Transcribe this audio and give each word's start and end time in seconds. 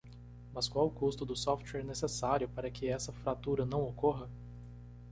Mas 0.51 0.67
qual 0.67 0.87
o 0.87 0.91
custo 0.91 1.23
do 1.27 1.35
software 1.35 1.83
necessário 1.83 2.49
para 2.49 2.71
que 2.71 2.87
essa 2.87 3.13
fratura 3.13 3.67
não 3.67 3.83
ocorra? 3.87 4.27